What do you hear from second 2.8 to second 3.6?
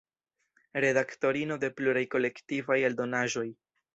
eldonaĵoj.